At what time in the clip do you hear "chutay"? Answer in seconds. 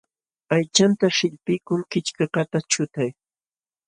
2.71-3.11